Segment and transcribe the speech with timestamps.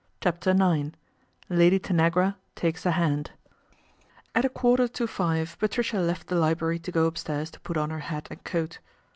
[0.23, 0.93] CHAPTER IX
[1.47, 3.31] LADY TANAGRA TAKES A HAND
[4.33, 7.91] A" a quarter to five Patricia left the library to go upstairs to put on
[7.91, 8.79] her hat and coat.